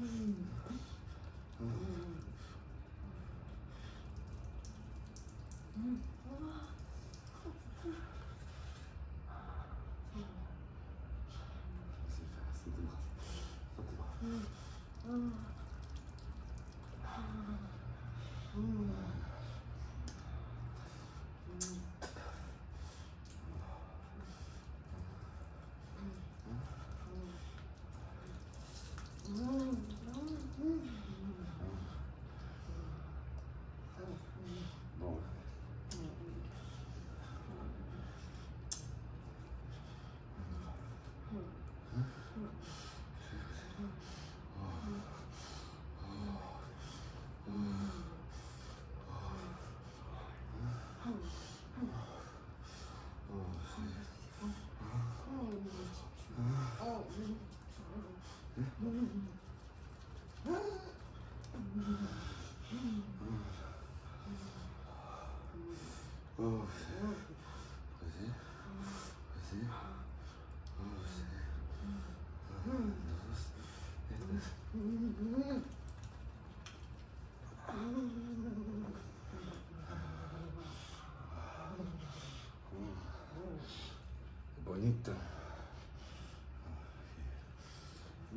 [0.00, 0.73] hmm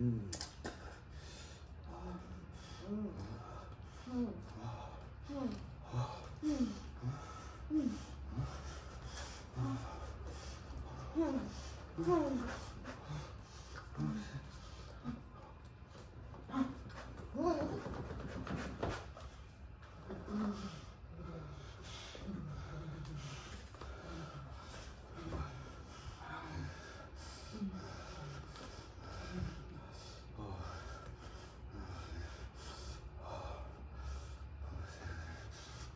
[0.08, 0.32] 음.
[2.88, 3.14] 음.
[4.08, 4.12] 음.
[4.12, 4.57] 음.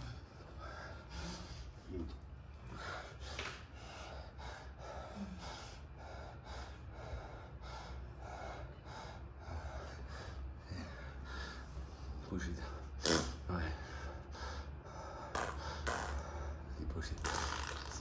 [12.41, 13.11] C'est
[13.49, 13.61] Ouais.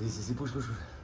[0.09, 1.00] C'est push, c'est